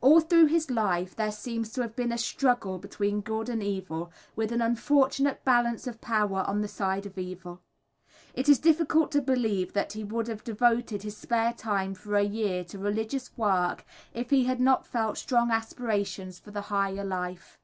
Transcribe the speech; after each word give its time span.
All 0.00 0.20
through 0.20 0.46
his 0.46 0.70
life 0.70 1.14
there 1.14 1.30
seems 1.30 1.70
to 1.74 1.82
have 1.82 1.94
been 1.94 2.10
a 2.10 2.16
struggle 2.16 2.78
between 2.78 3.20
good 3.20 3.50
and 3.50 3.62
evil, 3.62 4.10
with 4.34 4.50
an 4.50 4.62
unfortunate 4.62 5.44
balance 5.44 5.86
of 5.86 6.00
power 6.00 6.38
on 6.48 6.62
the 6.62 6.68
side 6.68 7.04
of 7.04 7.18
evil. 7.18 7.60
It 8.32 8.48
is 8.48 8.58
difficult 8.58 9.10
to 9.12 9.20
believe 9.20 9.74
that 9.74 9.92
he 9.92 10.02
would 10.02 10.26
have 10.28 10.42
devoted 10.42 11.02
his 11.02 11.18
spare 11.18 11.52
time 11.52 11.92
for 11.92 12.16
a 12.16 12.22
year 12.22 12.64
to 12.64 12.78
religious 12.78 13.36
work 13.36 13.84
if 14.14 14.30
he 14.30 14.44
had 14.46 14.58
not 14.58 14.86
felt 14.86 15.18
strong 15.18 15.50
aspirations 15.50 16.38
for 16.38 16.50
the 16.50 16.62
higher 16.62 17.04
life. 17.04 17.58